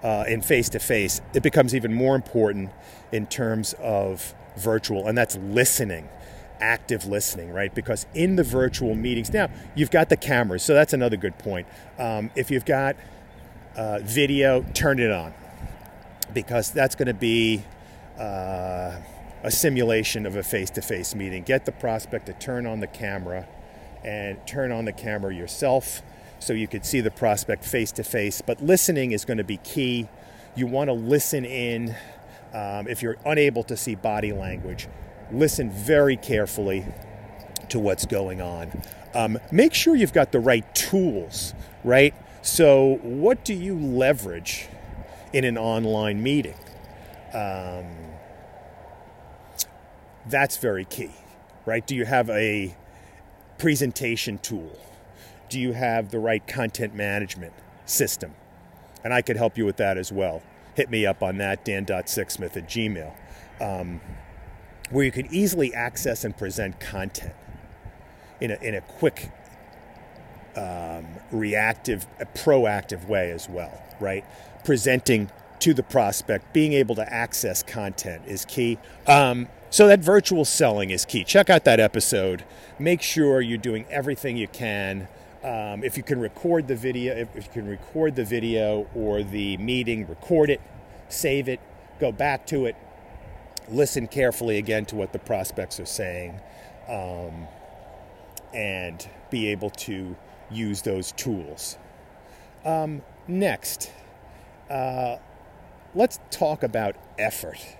uh, 0.03 0.23
in 0.27 0.41
face 0.41 0.69
to 0.69 0.79
face, 0.79 1.21
it 1.33 1.43
becomes 1.43 1.75
even 1.75 1.93
more 1.93 2.15
important 2.15 2.71
in 3.11 3.27
terms 3.27 3.73
of 3.79 4.33
virtual, 4.55 5.07
and 5.07 5.17
that's 5.17 5.35
listening, 5.37 6.09
active 6.59 7.05
listening, 7.05 7.51
right? 7.51 7.73
Because 7.75 8.05
in 8.13 8.35
the 8.35 8.43
virtual 8.43 8.95
meetings, 8.95 9.31
now 9.31 9.49
you've 9.75 9.91
got 9.91 10.09
the 10.09 10.17
cameras, 10.17 10.63
so 10.63 10.73
that's 10.73 10.93
another 10.93 11.17
good 11.17 11.37
point. 11.37 11.67
Um, 11.99 12.31
if 12.35 12.49
you've 12.49 12.65
got 12.65 12.95
uh, 13.77 13.99
video, 14.01 14.63
turn 14.73 14.99
it 14.99 15.11
on 15.11 15.33
because 16.33 16.71
that's 16.71 16.95
going 16.95 17.07
to 17.07 17.13
be 17.13 17.63
uh, 18.19 18.99
a 19.43 19.51
simulation 19.51 20.25
of 20.25 20.35
a 20.35 20.43
face 20.43 20.69
to 20.71 20.81
face 20.81 21.15
meeting. 21.15 21.43
Get 21.43 21.65
the 21.65 21.71
prospect 21.71 22.25
to 22.25 22.33
turn 22.33 22.65
on 22.65 22.79
the 22.79 22.87
camera 22.87 23.47
and 24.03 24.45
turn 24.45 24.71
on 24.71 24.85
the 24.85 24.91
camera 24.91 25.33
yourself 25.33 26.01
so 26.39 26.53
you 26.53 26.67
could 26.67 26.85
see 26.85 27.01
the 27.01 27.11
prospect 27.11 27.63
face 27.63 27.91
to 27.93 28.03
face. 28.03 28.41
But 28.41 28.61
listening 28.61 29.11
is 29.11 29.25
going 29.25 29.37
to 29.37 29.43
be 29.43 29.57
key. 29.57 30.07
You 30.55 30.67
want 30.67 30.89
to 30.89 30.93
listen 30.93 31.45
in. 31.45 31.95
Um, 32.53 32.87
if 32.87 33.01
you're 33.01 33.17
unable 33.25 33.63
to 33.63 33.77
see 33.77 33.95
body 33.95 34.31
language, 34.31 34.87
listen 35.31 35.69
very 35.69 36.17
carefully 36.17 36.85
to 37.69 37.79
what's 37.79 38.05
going 38.05 38.41
on. 38.41 38.81
Um, 39.13 39.39
make 39.51 39.73
sure 39.73 39.95
you've 39.95 40.13
got 40.13 40.31
the 40.31 40.39
right 40.39 40.73
tools, 40.73 41.53
right? 41.83 42.13
So, 42.47 42.99
what 43.03 43.43
do 43.43 43.53
you 43.53 43.77
leverage 43.77 44.69
in 45.33 45.43
an 45.43 45.57
online 45.57 46.23
meeting? 46.23 46.55
Um, 47.33 47.85
that's 50.25 50.55
very 50.55 50.85
key, 50.85 51.11
right? 51.65 51.85
Do 51.85 51.93
you 51.93 52.05
have 52.05 52.29
a 52.29 52.73
presentation 53.57 54.37
tool? 54.37 54.71
Do 55.49 55.59
you 55.59 55.73
have 55.73 56.09
the 56.09 56.19
right 56.19 56.47
content 56.47 56.95
management 56.95 57.53
system? 57.85 58.33
And 59.03 59.13
I 59.13 59.21
could 59.21 59.35
help 59.35 59.57
you 59.57 59.65
with 59.65 59.77
that 59.77 59.97
as 59.97 60.13
well. 60.13 60.41
Hit 60.73 60.89
me 60.89 61.05
up 61.05 61.21
on 61.21 61.39
that, 61.39 61.65
dan.sixsmith 61.65 62.55
at 62.55 62.69
gmail, 62.69 63.13
um, 63.59 63.99
where 64.89 65.03
you 65.03 65.11
can 65.11 65.27
easily 65.33 65.73
access 65.73 66.23
and 66.23 66.35
present 66.35 66.79
content 66.79 67.35
in 68.39 68.51
a, 68.51 68.55
in 68.61 68.73
a 68.73 68.81
quick, 68.81 69.31
um, 70.57 71.05
reactive, 71.31 72.07
proactive 72.35 73.07
way 73.07 73.31
as 73.31 73.47
well, 73.47 73.81
right? 73.99 74.25
Presenting 74.65 75.29
to 75.59 75.73
the 75.73 75.83
prospect, 75.83 76.51
being 76.53 76.73
able 76.73 76.95
to 76.95 77.13
access 77.13 77.63
content 77.63 78.23
is 78.25 78.43
key. 78.45 78.77
Um, 79.05 79.47
so 79.69 79.87
that 79.87 79.99
virtual 79.99 80.45
selling 80.45 80.89
is 80.89 81.05
key. 81.05 81.23
Check 81.23 81.49
out 81.49 81.63
that 81.65 81.79
episode. 81.79 82.43
Make 82.79 83.01
sure 83.01 83.41
you're 83.41 83.57
doing 83.57 83.85
everything 83.89 84.37
you 84.37 84.47
can. 84.47 85.07
Um, 85.43 85.83
if 85.83 85.97
you 85.97 86.03
can 86.03 86.19
record 86.19 86.67
the 86.67 86.75
video, 86.75 87.15
if 87.15 87.35
you 87.35 87.51
can 87.53 87.67
record 87.67 88.15
the 88.15 88.25
video 88.25 88.87
or 88.95 89.23
the 89.23 89.57
meeting, 89.57 90.07
record 90.07 90.49
it, 90.49 90.61
save 91.09 91.47
it, 91.47 91.59
go 91.99 92.11
back 92.11 92.47
to 92.47 92.65
it, 92.65 92.75
listen 93.69 94.07
carefully 94.07 94.57
again 94.57 94.85
to 94.85 94.95
what 94.95 95.13
the 95.13 95.19
prospects 95.19 95.79
are 95.79 95.85
saying, 95.85 96.39
um, 96.89 97.47
and 98.53 99.07
be 99.29 99.47
able 99.47 99.69
to 99.69 100.15
use 100.49 100.81
those 100.81 101.11
tools. 101.13 101.77
Um, 102.65 103.01
next, 103.27 103.91
uh, 104.69 105.17
let's 105.95 106.19
talk 106.31 106.63
about 106.63 106.95
effort 107.17 107.77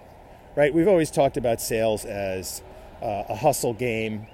right? 0.58 0.74
We've 0.74 0.88
always 0.88 1.12
talked 1.12 1.38
about 1.38 1.62
sales 1.62 2.04
as 2.04 2.64
uh, 3.02 3.24
a 3.30 3.36
hustle 3.36 3.74
game, 3.74 4.26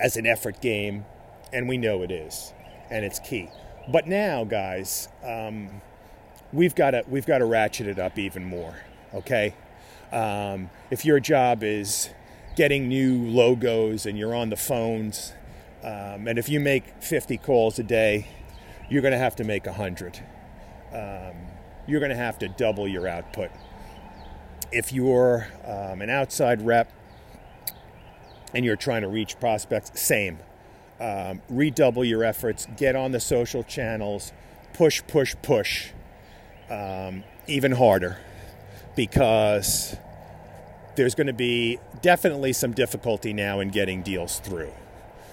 as 0.00 0.16
an 0.16 0.26
effort 0.26 0.60
game, 0.62 1.04
and 1.52 1.68
we 1.68 1.76
know 1.76 2.02
it 2.02 2.10
is, 2.10 2.52
and 2.90 3.04
it's 3.04 3.20
key. 3.20 3.50
But 3.86 4.08
now, 4.08 4.44
guys, 4.44 5.08
um, 5.22 5.82
we've 6.52 6.74
got 6.74 6.92
to 6.92 7.04
we've 7.06 7.26
got 7.26 7.38
to 7.38 7.44
ratchet 7.44 7.86
it 7.86 7.98
up 7.98 8.18
even 8.18 8.44
more. 8.44 8.74
Okay, 9.12 9.54
um, 10.10 10.70
if 10.90 11.04
your 11.04 11.20
job 11.20 11.62
is 11.62 12.08
getting 12.56 12.88
new 12.88 13.18
logos 13.28 14.06
and 14.06 14.18
you're 14.18 14.34
on 14.34 14.48
the 14.48 14.56
phones, 14.56 15.34
um, 15.82 16.28
and 16.28 16.38
if 16.38 16.48
you 16.48 16.60
make 16.60 17.02
50 17.02 17.38
calls 17.38 17.78
a 17.78 17.82
day, 17.82 18.28
you're 18.88 19.02
going 19.02 19.12
to 19.12 19.18
have 19.18 19.36
to 19.36 19.44
make 19.44 19.66
100. 19.66 20.20
Um, 20.92 21.36
you're 21.86 22.00
going 22.00 22.10
to 22.10 22.16
have 22.16 22.38
to 22.40 22.48
double 22.48 22.86
your 22.86 23.08
output 23.08 23.50
if 24.72 24.92
you're 24.92 25.48
um, 25.64 26.02
an 26.02 26.10
outside 26.10 26.62
rep 26.62 26.92
and 28.54 28.64
you're 28.64 28.76
trying 28.76 29.02
to 29.02 29.08
reach 29.08 29.38
prospects, 29.38 30.00
same. 30.00 30.38
Um, 31.00 31.40
redouble 31.48 32.04
your 32.04 32.24
efforts, 32.24 32.66
get 32.76 32.94
on 32.94 33.12
the 33.12 33.20
social 33.20 33.62
channels, 33.62 34.32
push, 34.74 35.02
push, 35.06 35.34
push 35.40 35.90
um, 36.68 37.24
even 37.46 37.72
harder 37.72 38.18
because 38.96 39.96
there's 40.96 41.14
going 41.14 41.26
to 41.28 41.32
be 41.32 41.78
definitely 42.02 42.52
some 42.52 42.72
difficulty 42.72 43.32
now 43.32 43.60
in 43.60 43.70
getting 43.70 44.02
deals 44.02 44.40
through. 44.40 44.72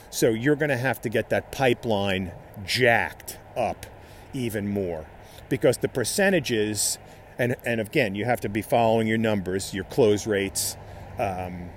So 0.10 0.30
you're 0.30 0.56
going 0.56 0.70
to 0.70 0.78
have 0.78 1.02
to 1.02 1.10
get 1.10 1.30
that 1.30 1.52
pipeline 1.52 2.32
jacked 2.66 3.38
up 3.56 3.86
even 4.34 4.68
more 4.68 5.06
because 5.50 5.78
the 5.78 5.90
percentages 5.90 6.98
and 7.40 7.56
and 7.66 7.80
again, 7.80 8.16
you 8.16 8.26
have 8.26 8.42
to 8.42 8.50
be 8.50 8.62
following 8.62 9.08
your 9.08 9.18
numbers, 9.18 9.74
your 9.74 9.84
close 9.86 10.26
rates, 10.26 10.76
um, 11.20 11.70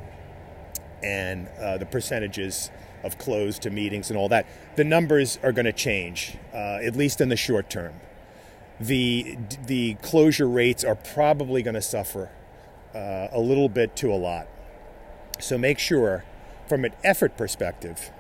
and 1.03 1.49
uh, 1.61 1.79
the 1.79 1.87
percentages 1.87 2.71
of 3.03 3.19
close 3.19 3.59
to 3.61 3.71
meetings 3.71 4.11
and 4.11 4.19
all 4.19 4.29
that. 4.29 4.47
The 4.77 4.85
numbers 4.85 5.39
are 5.43 5.53
going 5.53 5.67
to 5.67 5.73
change, 5.73 6.37
uh, 6.53 6.79
at 6.83 6.97
least 6.97 7.21
in 7.21 7.29
the 7.29 7.37
short 7.37 7.69
term. 7.71 7.95
The 8.79 9.37
the 9.67 9.95
closure 9.95 10.49
rates 10.49 10.85
are 10.85 10.95
probably 10.95 11.63
going 11.63 11.75
to 11.75 11.83
suffer 11.83 12.31
uh, 12.95 13.29
a 13.31 13.41
little 13.41 13.69
bit 13.69 13.97
to 13.97 14.13
a 14.13 14.17
lot. 14.17 14.49
So 15.39 15.59
make 15.59 15.79
sure, 15.79 16.25
from 16.69 16.85
an 16.85 16.93
effort 17.05 17.37
perspective, 17.37 18.11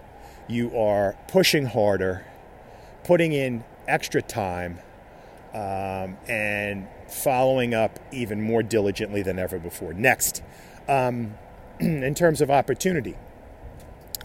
you 0.50 0.76
are 0.76 1.16
pushing 1.28 1.66
harder, 1.66 2.24
putting 3.04 3.32
in 3.32 3.64
extra 3.86 4.20
time, 4.20 4.80
um, 5.54 6.16
and 6.28 6.86
following 7.08 7.74
up 7.74 7.98
even 8.12 8.40
more 8.40 8.62
diligently 8.62 9.22
than 9.22 9.38
ever 9.38 9.58
before. 9.58 9.92
Next, 9.92 10.42
um, 10.88 11.34
in 11.80 12.14
terms 12.14 12.40
of 12.40 12.50
opportunity, 12.50 13.16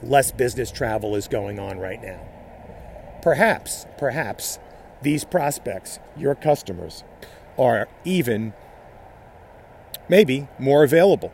less 0.01 0.31
business 0.31 0.71
travel 0.71 1.15
is 1.15 1.27
going 1.27 1.59
on 1.59 1.79
right 1.79 2.01
now. 2.01 2.19
Perhaps, 3.21 3.85
perhaps 3.97 4.59
these 5.01 5.23
prospects, 5.23 5.99
your 6.15 6.35
customers, 6.35 7.03
are 7.57 7.87
even 8.03 8.53
maybe 10.09 10.47
more 10.59 10.83
available. 10.83 11.33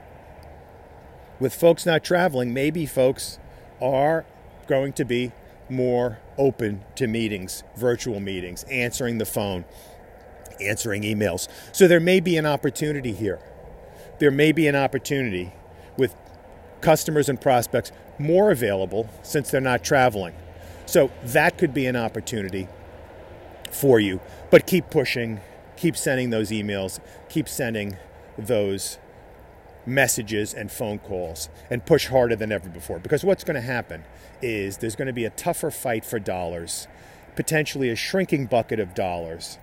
With 1.40 1.54
folks 1.54 1.86
not 1.86 2.04
traveling, 2.04 2.54
maybe 2.54 2.86
folks 2.86 3.40
are 3.82 4.26
going 4.72 4.94
to 4.94 5.04
be 5.04 5.34
more 5.68 6.18
open 6.38 6.82
to 6.96 7.06
meetings, 7.06 7.62
virtual 7.76 8.22
meetings, 8.22 8.64
answering 8.72 9.18
the 9.18 9.26
phone, 9.26 9.66
answering 10.62 11.02
emails. 11.02 11.50
So 11.74 11.90
there 11.90 12.00
may 12.00 12.22
be 12.22 12.38
an 12.38 12.46
opportunity 12.46 13.12
here. 13.12 13.40
There 14.20 14.32
may 14.32 14.54
be 14.54 14.68
an 14.68 14.78
opportunity 14.78 15.52
with 15.98 16.16
customers 16.80 17.28
and 17.28 17.40
prospects 17.40 17.92
more 18.18 18.50
available 18.50 19.10
since 19.24 19.52
they're 19.52 19.60
not 19.60 19.84
traveling. 19.84 20.34
So 20.86 21.12
that 21.26 21.58
could 21.58 21.74
be 21.74 21.86
an 21.86 21.98
opportunity 21.98 22.70
for 23.72 24.00
you. 24.00 24.22
But 24.52 24.66
keep 24.66 24.90
pushing, 24.90 25.42
keep 25.76 25.98
sending 25.98 26.30
those 26.30 26.50
emails, 26.50 27.02
keep 27.28 27.50
sending 27.50 27.98
those 28.38 29.00
messages 29.86 30.54
and 30.54 30.72
phone 30.72 31.00
calls 31.00 31.50
and 31.70 31.86
push 31.86 32.08
harder 32.08 32.36
than 32.36 32.52
ever 32.52 32.70
before. 32.70 33.00
Because 33.00 33.24
what's 33.24 33.44
going 33.44 33.56
to 33.56 33.62
happen 33.62 34.04
is 34.42 34.78
there's 34.78 34.96
going 34.96 35.08
to 35.08 35.14
be 35.14 35.26
a 35.26 35.30
tougher 35.32 35.72
fight 35.72 36.06
for 36.06 36.20
dollars, 36.20 36.88
potentially 37.36 37.90
a 37.90 37.96
shrinking 37.96 38.46
bucket 38.46 38.80
of 38.80 38.94
dollars 38.94 39.58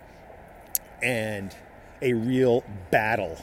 and 1.02 1.54
a 2.02 2.12
real 2.14 2.64
battle 2.90 3.38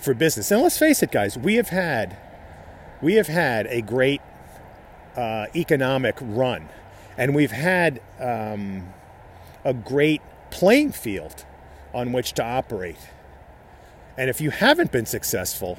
for 0.00 0.14
business. 0.14 0.50
And 0.50 0.62
let's 0.62 0.78
face 0.78 1.02
it, 1.02 1.10
guys, 1.10 1.36
we 1.38 1.54
have 1.54 1.68
had 1.68 2.16
we 3.02 3.14
have 3.14 3.26
had 3.26 3.66
a 3.66 3.82
great 3.82 4.20
uh, 5.16 5.46
economic 5.54 6.16
run, 6.20 6.68
and 7.18 7.34
we've 7.34 7.50
had 7.50 8.00
um, 8.18 8.92
a 9.64 9.74
great 9.74 10.22
playing 10.50 10.92
field 10.92 11.44
on 11.92 12.12
which 12.12 12.32
to 12.34 12.44
operate. 12.44 12.96
And 14.16 14.30
if 14.30 14.40
you 14.40 14.50
haven't 14.50 14.92
been 14.92 15.06
successful, 15.06 15.78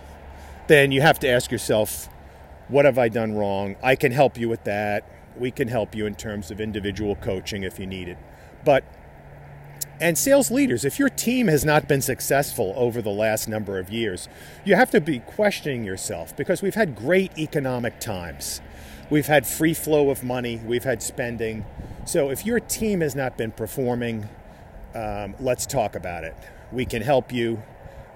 then 0.68 0.92
you 0.92 1.01
have 1.01 1.20
to 1.20 1.27
ask 1.30 1.51
yourself, 1.51 2.10
what 2.68 2.86
have 2.86 2.98
I 2.98 3.10
done 3.10 3.34
wrong? 3.36 3.75
I 3.84 3.96
can 3.96 4.12
help 4.12 4.38
you 4.38 4.50
with 4.50 4.63
that. 4.65 5.04
We 5.38 5.51
can 5.51 5.68
help 5.68 5.96
you 5.96 6.06
in 6.06 6.15
terms 6.15 6.51
of 6.51 6.60
individual 6.60 7.15
coaching 7.15 7.63
if 7.63 7.80
you 7.80 7.86
need 7.86 8.08
it. 8.08 8.18
But 8.65 8.84
And 10.01 10.18
sales 10.18 10.51
leaders, 10.51 10.84
if 10.84 11.00
your 11.00 11.10
team 11.10 11.48
has 11.48 11.63
not 11.63 11.88
been 11.88 12.01
successful 12.01 12.74
over 12.75 13.01
the 13.01 13.12
last 13.12 13.48
number 13.48 13.80
of 13.80 13.89
years, 13.89 14.27
you 14.65 14.75
have 14.75 14.92
to 14.92 15.00
be 15.00 15.20
questioning 15.20 15.86
yourself 15.86 16.36
because 16.36 16.62
we've 16.62 16.75
had 16.75 16.96
great 16.96 17.38
economic 17.38 18.00
times. 18.00 18.62
We've 19.10 19.27
had 19.27 19.48
free 19.48 19.74
flow 19.74 20.10
of 20.10 20.24
money, 20.24 20.60
we've 20.65 20.84
had 20.84 21.01
spending. 21.01 21.65
So 22.06 22.30
if 22.30 22.46
your 22.46 22.60
team 22.60 23.01
has 23.01 23.15
not 23.15 23.38
been 23.38 23.51
performing, 23.51 24.27
um, 24.94 25.36
let's 25.39 25.65
talk 25.65 25.96
about 25.96 26.24
it. 26.25 26.36
We 26.72 26.86
can 26.86 27.01
help 27.01 27.32
you. 27.32 27.63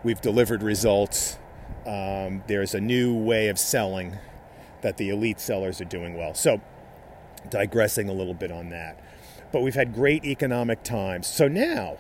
We've 0.04 0.22
delivered 0.22 0.64
results. 0.64 1.38
Um, 1.86 2.44
there's 2.48 2.74
a 2.74 2.82
new 2.82 3.16
way 3.16 3.50
of 3.50 3.60
selling 3.60 4.18
that 4.82 4.98
the 4.98 5.10
elite 5.10 5.40
sellers 5.40 5.82
are 5.82 5.86
doing 5.86 6.18
well. 6.18 6.34
So, 6.34 6.62
digressing 7.50 8.10
a 8.10 8.14
little 8.14 8.34
bit 8.34 8.52
on 8.52 8.70
that 8.70 9.00
but 9.52 9.62
we've 9.62 9.76
had 9.76 9.94
great 9.94 10.26
economic 10.26 10.84
times. 10.84 11.28
So 11.28 11.48
now, 11.48 11.98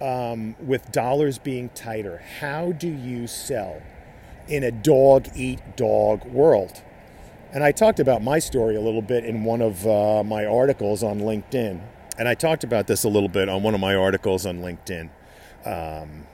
um, 0.00 0.56
with 0.60 0.90
dollars 0.92 1.38
being 1.38 1.68
tighter, 1.70 2.22
how 2.40 2.72
do 2.72 2.88
you 2.88 3.26
sell 3.26 3.82
in 4.48 4.64
a 4.64 4.70
dog 4.70 5.28
eat 5.34 5.60
dog 5.76 6.24
world? 6.26 6.82
And 7.52 7.64
I 7.64 7.72
talked 7.72 8.00
about 8.00 8.22
my 8.22 8.38
story 8.38 8.76
a 8.76 8.80
little 8.80 9.02
bit 9.02 9.24
in 9.24 9.44
one 9.44 9.60
of 9.60 9.86
uh, 9.86 10.22
my 10.22 10.44
articles 10.44 11.02
on 11.02 11.20
LinkedIn. 11.20 11.80
And 12.18 12.28
I 12.28 12.34
talked 12.34 12.64
about 12.64 12.86
this 12.86 13.04
a 13.04 13.08
little 13.08 13.28
bit 13.28 13.48
on 13.48 13.62
one 13.62 13.74
of 13.74 13.80
my 13.80 13.94
articles 13.94 14.46
on 14.46 14.60
LinkedIn. 14.60 15.10
Um, 15.64 16.26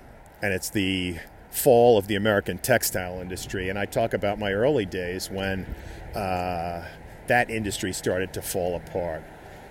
and 0.43 0.53
it's 0.53 0.71
the 0.71 1.19
fall 1.51 1.99
of 1.99 2.07
the 2.07 2.17
American 2.17 2.59
textile 2.59 3.21
industry. 3.21 3.69
And 3.69 3.79
I 3.79 3.87
talk 3.87 4.13
about 4.13 4.39
my 4.39 4.53
early 4.53 4.85
days 4.85 5.31
when 5.31 5.67
uh, 6.15 6.87
that 7.27 7.51
industry 7.51 7.93
started 7.93 8.33
to 8.35 8.43
fall 8.43 8.77
apart 8.77 9.23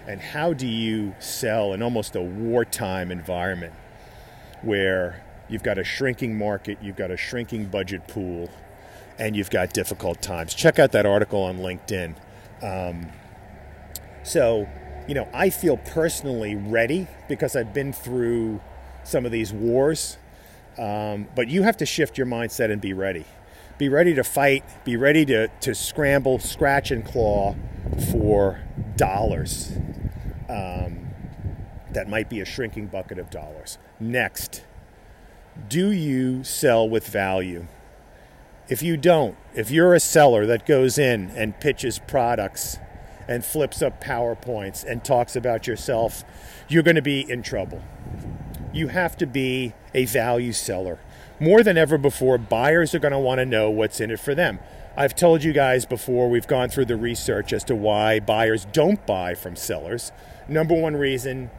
and 0.07 0.21
how 0.21 0.53
do 0.53 0.67
you 0.67 1.15
sell 1.19 1.73
in 1.73 1.81
almost 1.81 2.15
a 2.15 2.21
wartime 2.21 3.11
environment 3.11 3.73
where 4.61 5.23
you've 5.49 5.63
got 5.63 5.77
a 5.77 5.83
shrinking 5.83 6.37
market, 6.37 6.77
you've 6.81 6.95
got 6.95 7.11
a 7.11 7.17
shrinking 7.17 7.65
budget 7.65 8.07
pool, 8.07 8.49
and 9.17 9.35
you've 9.35 9.49
got 9.49 9.73
difficult 9.73 10.21
times? 10.21 10.53
Check 10.53 10.77
out 10.77 10.91
that 10.91 11.05
article 11.05 11.41
on 11.41 11.57
LinkedIn. 11.57 12.15
Um, 12.61 13.07
so, 14.23 14.67
you 15.07 15.15
know, 15.15 15.27
I 15.33 15.49
feel 15.49 15.77
personally 15.77 16.55
ready 16.55 17.07
because 17.27 17.55
I've 17.55 17.73
been 17.73 17.93
through 17.93 18.61
some 19.03 19.25
of 19.25 19.31
these 19.31 19.53
wars. 19.53 20.17
Um, 20.77 21.27
but 21.35 21.47
you 21.47 21.63
have 21.63 21.77
to 21.77 21.85
shift 21.85 22.17
your 22.17 22.27
mindset 22.27 22.71
and 22.71 22.81
be 22.81 22.93
ready. 22.93 23.25
Be 23.77 23.89
ready 23.89 24.13
to 24.13 24.23
fight, 24.23 24.63
be 24.85 24.95
ready 24.95 25.25
to, 25.25 25.47
to 25.47 25.75
scramble, 25.75 26.39
scratch, 26.39 26.91
and 26.91 27.05
claw 27.05 27.55
for 28.11 28.61
dollars 28.95 29.73
um, 30.49 31.09
that 31.91 32.07
might 32.07 32.29
be 32.29 32.39
a 32.39 32.45
shrinking 32.45 32.87
bucket 32.87 33.19
of 33.19 33.29
dollars. 33.29 33.77
Next, 33.99 34.63
do 35.67 35.91
you 35.91 36.43
sell 36.43 36.87
with 36.87 37.07
value? 37.07 37.67
If 38.67 38.81
you 38.81 38.97
don't, 38.97 39.37
if 39.53 39.69
you're 39.71 39.93
a 39.93 39.99
seller 39.99 40.45
that 40.45 40.65
goes 40.65 40.97
in 40.97 41.29
and 41.31 41.59
pitches 41.59 41.99
products 41.99 42.77
and 43.27 43.45
flips 43.45 43.81
up 43.81 44.03
PowerPoints 44.03 44.83
and 44.83 45.03
talks 45.03 45.35
about 45.35 45.67
yourself, 45.67 46.23
you're 46.67 46.83
going 46.83 46.95
to 46.95 47.01
be 47.01 47.29
in 47.29 47.43
trouble. 47.43 47.81
You 48.75 48.89
have 48.89 49.15
to 49.19 49.25
be 49.25 49.73
a 49.93 50.03
value 50.03 50.51
seller. 50.51 50.99
More 51.39 51.63
than 51.63 51.77
ever 51.77 51.97
before, 51.97 52.37
buyers 52.37 52.93
are 52.93 52.99
going 52.99 53.13
to 53.13 53.19
want 53.19 53.39
to 53.39 53.45
know 53.45 53.69
what's 53.69 54.01
in 54.01 54.11
it 54.11 54.19
for 54.19 54.35
them. 54.35 54.59
I've 54.97 55.15
told 55.15 55.45
you 55.45 55.53
guys 55.53 55.85
before, 55.85 56.29
we've 56.29 56.45
gone 56.45 56.67
through 56.67 56.85
the 56.85 56.97
research 56.97 57.53
as 57.53 57.63
to 57.65 57.75
why 57.75 58.19
buyers 58.19 58.67
don't 58.73 59.05
buy 59.07 59.33
from 59.33 59.55
sellers. 59.55 60.11
Number 60.49 60.75
one 60.75 60.97
reason 60.97 61.51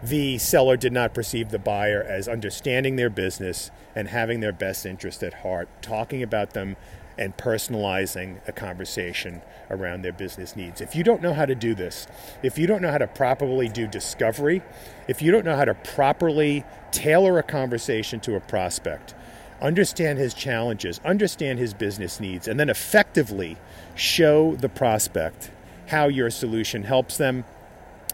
the 0.00 0.38
seller 0.38 0.76
did 0.76 0.92
not 0.92 1.12
perceive 1.12 1.50
the 1.50 1.58
buyer 1.58 2.00
as 2.00 2.28
understanding 2.28 2.94
their 2.94 3.10
business 3.10 3.72
and 3.94 4.06
having 4.06 4.38
their 4.38 4.52
best 4.52 4.86
interest 4.86 5.24
at 5.24 5.34
heart, 5.34 5.68
talking 5.82 6.22
about 6.22 6.54
them 6.54 6.76
and 7.18 7.36
personalizing 7.36 8.36
a 8.48 8.52
conversation 8.52 9.42
around 9.70 10.02
their 10.02 10.12
business 10.12 10.56
needs. 10.56 10.80
If 10.80 10.94
you 10.94 11.04
don't 11.04 11.22
know 11.22 11.34
how 11.34 11.46
to 11.46 11.54
do 11.54 11.74
this, 11.74 12.06
if 12.42 12.58
you 12.58 12.66
don't 12.66 12.82
know 12.82 12.90
how 12.90 12.98
to 12.98 13.06
properly 13.06 13.68
do 13.68 13.86
discovery, 13.86 14.62
if 15.08 15.22
you 15.22 15.30
don't 15.30 15.44
know 15.44 15.56
how 15.56 15.64
to 15.64 15.74
properly 15.74 16.64
tailor 16.90 17.38
a 17.38 17.42
conversation 17.42 18.20
to 18.20 18.36
a 18.36 18.40
prospect, 18.40 19.14
understand 19.60 20.18
his 20.18 20.34
challenges, 20.34 21.00
understand 21.04 21.58
his 21.58 21.74
business 21.74 22.18
needs, 22.20 22.48
and 22.48 22.58
then 22.58 22.68
effectively 22.68 23.56
show 23.94 24.56
the 24.56 24.68
prospect 24.68 25.50
how 25.88 26.08
your 26.08 26.30
solution 26.30 26.82
helps 26.82 27.16
them. 27.16 27.44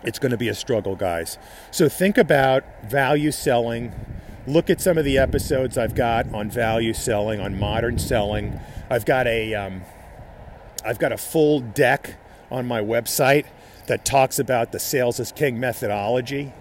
It's 0.05 0.19
going 0.19 0.31
to 0.31 0.37
be 0.37 0.49
a 0.49 0.55
struggle, 0.55 0.95
guys. 0.95 1.39
So 1.71 1.89
think 1.89 2.19
about 2.19 2.65
value 2.85 3.33
selling. 3.33 3.93
Look 4.49 4.71
at 4.71 4.81
some 4.81 4.97
of 4.97 5.05
the 5.05 5.19
episodes 5.19 5.77
I've 5.77 5.95
got 5.95 6.33
on 6.33 6.49
value 6.49 6.95
selling, 6.95 7.39
on 7.39 7.59
modern 7.59 7.99
selling. 7.99 8.59
I've 8.89 9.05
got 9.05 9.27
a, 9.27 9.55
um, 9.55 9.83
I've 10.83 10.99
got 10.99 11.13
a 11.13 11.19
full 11.19 11.61
deck 11.61 12.15
on 12.51 12.65
my 12.67 12.81
website 12.81 13.45
that 13.89 14.07
talks 14.07 14.39
about 14.39 14.73
the 14.73 14.79
sales 14.79 15.21
is 15.21 15.33
king 15.33 15.61
methodology 15.61 16.55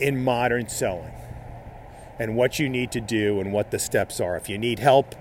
in 0.00 0.24
modern 0.24 0.70
selling 0.70 1.12
and 2.18 2.34
what 2.34 2.58
you 2.58 2.70
need 2.70 2.90
to 2.92 3.00
do 3.02 3.40
and 3.40 3.52
what 3.52 3.72
the 3.72 3.78
steps 3.78 4.18
are. 4.18 4.34
If 4.38 4.48
you 4.48 4.56
need 4.56 4.78
help, 4.78 5.14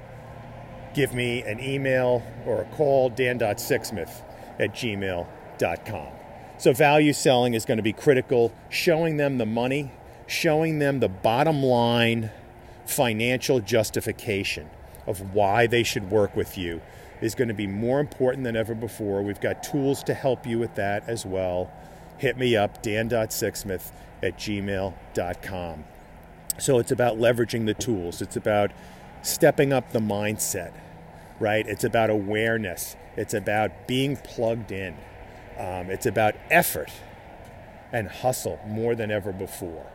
give 0.94 1.14
me 1.14 1.42
an 1.42 1.60
email 1.60 2.24
or 2.46 2.62
a 2.62 2.66
call, 2.68 3.10
dan.sixsmith 3.10 4.22
at 4.60 4.74
gmail.com. 4.74 6.08
So, 6.58 6.72
value 6.72 7.12
selling 7.12 7.54
is 7.54 7.66
going 7.66 7.78
to 7.80 7.84
be 7.84 7.92
critical, 7.92 8.54
showing 8.70 9.18
them 9.18 9.40
the 9.40 9.46
money, 9.46 9.92
showing 10.32 10.80
them 10.80 11.02
the 11.02 11.10
bottom 11.10 11.62
line 11.62 12.32
financial 12.86 13.60
justification 13.60 14.70
of 15.06 15.34
why 15.34 15.68
they 15.68 15.84
should 15.84 16.10
work 16.10 16.36
with 16.36 16.58
you 16.58 16.82
is 17.20 17.36
going 17.36 17.50
to 17.50 17.54
be 17.54 17.68
more 17.68 18.00
important 18.00 18.46
than 18.46 18.56
ever 18.56 18.74
before. 18.74 19.22
We've 19.22 19.42
got 19.42 19.62
tools 19.62 20.04
to 20.04 20.14
help 20.14 20.48
you 20.48 20.58
with 20.58 20.76
that 20.76 21.08
as 21.08 21.26
well. 21.26 21.70
Hit 22.18 22.38
me 22.38 22.56
up, 22.56 22.82
dan.sixsmith 22.82 23.92
at 24.24 24.38
gmail.com. 24.38 25.84
So 26.58 26.80
it's 26.80 26.92
about 26.92 27.18
leveraging 27.18 27.66
the 27.66 27.74
tools. 27.74 28.22
It's 28.22 28.38
about 28.38 28.72
stepping 29.22 29.74
up 29.74 29.92
the 29.92 30.00
mindset, 30.00 30.72
right? 31.40 31.68
It's 31.68 31.84
about 31.84 32.10
awareness. 32.10 32.96
It's 33.18 33.34
about 33.34 33.88
being 33.88 34.16
plugged 34.16 34.72
in. 34.72 34.96
Um, 35.58 35.90
it's 35.90 36.06
about 36.06 36.36
effort 36.50 36.92
and 37.92 38.08
hustle 38.08 38.60
more 38.66 38.96
than 38.96 39.12
ever 39.12 39.34
before. 39.34 39.86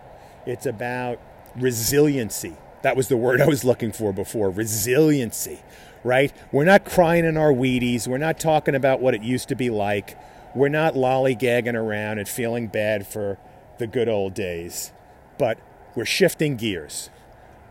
It's 0.47 0.65
about 0.65 1.21
resiliency. 1.57 2.55
That 2.83 2.97
was 2.97 3.09
the 3.09 3.17
word 3.17 3.41
I 3.41 3.47
was 3.47 3.65
looking 3.65 3.93
for 3.93 4.13
before 4.13 4.49
resiliency, 4.51 5.61
right? 6.05 6.33
We're 6.53 6.65
not 6.65 6.85
crying 6.85 7.25
in 7.25 7.37
our 7.37 7.53
Wheaties. 7.53 8.07
We're 8.07 8.19
not 8.19 8.39
talking 8.39 8.75
about 8.75 9.01
what 9.01 9.15
it 9.15 9.23
used 9.23 9.49
to 9.49 9.57
be 9.57 9.71
like. 9.71 10.17
We're 10.55 10.69
not 10.69 10.95
lollygagging 10.95 11.75
around 11.75 12.19
and 12.19 12.29
feeling 12.29 12.69
bad 12.69 13.07
for 13.07 13.39
the 13.79 13.87
good 13.87 14.09
old 14.09 14.35
days. 14.35 14.93
But 15.37 15.59
we're 15.95 16.05
shifting 16.05 16.57
gears. 16.57 17.11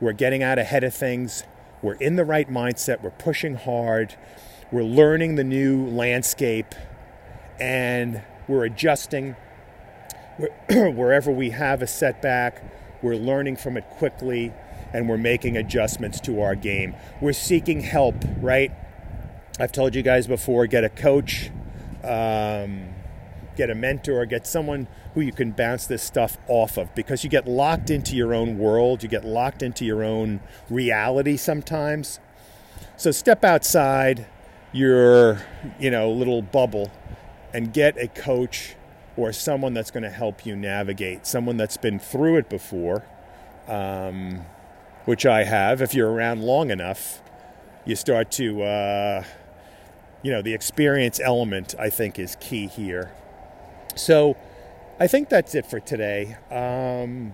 We're 0.02 0.14
getting 0.14 0.44
out 0.44 0.60
ahead 0.60 0.84
of 0.84 0.94
things. 0.94 1.44
We're 1.82 1.96
in 1.96 2.16
the 2.16 2.26
right 2.26 2.50
mindset. 2.50 3.02
We're 3.02 3.12
pushing 3.12 3.56
hard. 3.56 4.16
We're 4.72 4.84
learning 4.84 5.36
the 5.36 5.44
new 5.44 5.88
landscape 5.88 6.76
and 7.60 8.22
we're 8.48 8.66
adjusting 8.66 9.36
wherever 10.70 11.32
we 11.32 11.52
have 11.52 11.82
a 11.82 11.88
setback. 11.88 12.64
We're 13.02 13.16
learning 13.16 13.58
from 13.58 13.78
it 13.78 13.86
quickly 13.92 14.54
and 14.94 15.10
we're 15.10 15.18
making 15.18 15.58
adjustments 15.58 16.20
to 16.22 16.42
our 16.42 16.56
game. 16.56 16.96
We're 17.22 17.34
seeking 17.34 17.82
help, 17.82 18.16
right? 18.40 18.72
I've 19.60 19.72
told 19.72 19.96
you 19.96 20.02
guys 20.02 20.28
before 20.28 20.68
get 20.68 20.84
a 20.84 20.90
coach, 20.90 21.50
um, 22.04 22.88
get 23.56 23.70
a 23.70 23.76
mentor, 23.76 24.26
get 24.26 24.46
someone 24.46 24.88
who 25.14 25.22
you 25.22 25.32
can 25.32 25.52
bounce 25.52 25.88
this 25.88 26.04
stuff 26.04 26.38
off 26.48 26.78
of 26.78 26.94
because 26.94 27.24
you 27.24 27.30
get 27.30 27.48
locked 27.48 27.90
into 27.90 28.16
your 28.16 28.34
own 28.34 28.58
world, 28.58 29.02
you 29.04 29.10
get 29.10 29.24
locked 29.24 29.64
into 29.64 29.86
your 29.86 30.04
own 30.04 30.42
reality 30.70 31.38
sometimes. 31.38 32.20
So 32.98 33.12
step 33.12 33.44
outside 33.44 34.28
your, 34.74 35.42
you 35.80 35.90
know, 35.90 36.12
little 36.12 36.42
bubble 36.42 36.92
and 37.54 37.74
get 37.74 37.98
a 37.98 38.08
coach 38.08 38.76
or 39.18 39.32
someone 39.32 39.74
that's 39.74 39.92
going 39.92 40.04
to 40.04 40.10
help 40.10 40.46
you 40.46 40.56
navigate, 40.56 41.26
someone 41.26 41.58
that's 41.58 41.78
been 41.78 42.00
through 42.00 42.38
it 42.38 42.50
before, 42.50 43.06
um, 43.68 44.46
which 45.06 45.26
I 45.26 45.44
have. 45.44 45.82
If 45.82 45.94
you're 45.94 46.12
around 46.12 46.42
long 46.42 46.70
enough, 46.70 47.22
you 47.86 47.96
start 47.96 48.32
to, 48.32 48.64
uh, 48.64 49.24
you 50.22 50.32
know, 50.32 50.42
the 50.42 50.54
experience 50.54 51.20
element 51.20 51.76
I 51.80 51.90
think 51.90 52.20
is 52.20 52.36
key 52.40 52.68
here. 52.68 53.14
So 53.96 54.36
I 55.00 55.08
think 55.08 55.30
that's 55.30 55.56
it 55.56 55.66
for 55.66 55.80
today. 55.80 56.38
Um, 56.52 57.34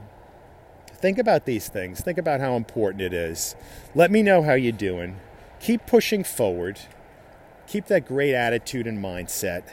think 0.94 1.18
about 1.18 1.46
these 1.46 1.68
things. 1.68 2.02
Think 2.02 2.18
about 2.18 2.40
how 2.40 2.56
important 2.56 3.02
it 3.02 3.14
is. 3.14 3.56
Let 3.96 4.12
me 4.12 4.22
know 4.22 4.44
how 4.44 4.54
you're 4.54 4.72
doing. 4.72 5.20
Keep 5.60 5.86
pushing 5.88 6.24
forward. 6.24 6.80
Keep 7.68 7.88
that 7.88 8.06
great 8.06 8.36
attitude 8.36 8.88
and 8.88 9.04
mindset. 9.04 9.64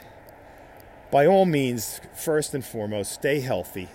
By 1.11 1.25
all 1.25 1.45
means, 1.45 1.99
first 2.13 2.53
and 2.53 2.63
foremost, 2.63 3.11
stay 3.11 3.39
healthy. 3.39 3.89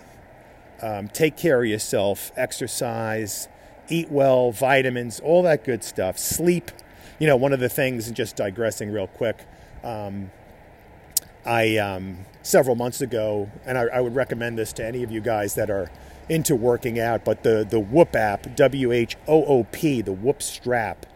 Um, 0.82 1.08
take 1.08 1.36
care 1.36 1.62
of 1.62 1.68
yourself, 1.68 2.32
exercise, 2.36 3.48
eat 3.88 4.10
well, 4.10 4.50
vitamins, 4.50 5.20
all 5.20 5.42
that 5.44 5.64
good 5.64 5.84
stuff. 5.84 6.18
Sleep. 6.18 6.70
You 7.18 7.28
know, 7.28 7.36
one 7.36 7.52
of 7.52 7.60
the 7.60 7.68
things, 7.68 8.08
and 8.08 8.16
just 8.16 8.34
digressing 8.34 8.90
real 8.90 9.06
quick, 9.06 9.46
um, 9.84 10.32
I 11.46 11.76
um, 11.76 12.26
several 12.42 12.74
months 12.74 13.00
ago, 13.00 13.50
and 13.64 13.78
I, 13.78 13.84
I, 13.84 14.00
would 14.00 14.14
recommend 14.14 14.58
this 14.58 14.72
to 14.74 14.84
any 14.84 15.02
of 15.04 15.12
you 15.12 15.20
guys 15.20 15.54
that 15.54 15.70
are 15.70 15.90
into 16.28 16.56
working 16.56 16.98
out, 16.98 17.24
but 17.24 17.44
the 17.44 17.64
the 17.68 17.78
Whoop 17.78 18.16
app, 18.16 18.56
W 18.56 18.92
H 18.92 19.16
O 19.28 19.44
O 19.44 19.64
P, 19.64 20.02
the 20.02 20.12
Whoop 20.12 20.42
strap, 20.42 21.06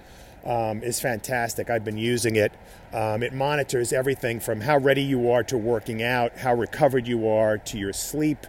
um, 0.49 0.83
is 0.83 0.99
fantastic. 0.99 1.69
I've 1.69 1.85
been 1.85 1.99
using 1.99 2.37
it. 2.37 2.53
Um, 2.93 3.23
it 3.23 3.35
monitors 3.35 3.93
everything 3.93 4.41
from 4.41 4.63
how 4.63 4.79
ready 4.79 5.03
you 5.03 5.31
are 5.31 5.45
to 5.45 5.59
working 5.59 6.03
out, 6.03 6.39
how 6.39 6.55
recovered 6.55 7.07
you 7.07 7.29
are, 7.29 7.59
to 7.59 7.79
your 7.79 7.93
sleep, 7.93 8.47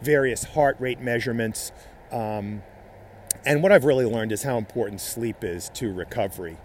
various 0.00 0.44
heart 0.44 0.76
rate 0.80 1.00
measurements. 1.00 1.70
Um, 2.10 2.62
and 3.44 3.62
what 3.62 3.70
I've 3.70 3.84
really 3.84 4.06
learned 4.06 4.32
is 4.32 4.42
how 4.42 4.56
important 4.56 5.02
sleep 5.02 5.44
is 5.44 5.68
to 5.74 5.92
recovery 5.92 6.56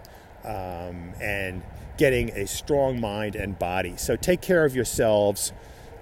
um, 0.42 1.12
and 1.20 1.62
getting 1.98 2.30
a 2.30 2.46
strong 2.46 2.98
mind 2.98 3.36
and 3.36 3.58
body. 3.58 3.94
So 3.98 4.16
take 4.16 4.40
care 4.40 4.64
of 4.64 4.74
yourselves, 4.74 5.52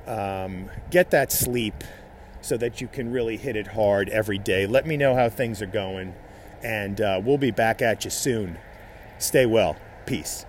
um, 0.07 0.71
get 0.91 1.11
that 1.11 1.33
sleep 1.33 1.83
so 2.41 2.57
that 2.59 2.81
you 2.81 2.87
can 2.87 3.11
really 3.11 3.37
hit 3.37 3.57
it 3.57 3.67
hard 3.67 4.09
every 4.11 4.39
day. 4.39 4.67
Let 4.67 4.87
me 4.87 4.97
know 4.97 5.17
how 5.17 5.29
things 5.29 5.61
are 5.61 5.67
going, 5.67 6.15
and 6.63 7.01
uh, 7.01 7.21
we'll 7.25 7.39
be 7.39 7.51
back 7.51 7.83
at 7.83 8.05
you 8.05 8.11
soon. 8.11 8.59
Stay 9.19 9.47
well. 9.47 9.77
Peace. 10.05 10.47